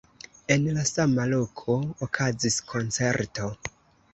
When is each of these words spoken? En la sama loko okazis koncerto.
En 0.53 0.63
la 0.77 0.85
sama 0.91 1.27
loko 1.33 1.75
okazis 2.07 2.59
koncerto. 2.73 3.53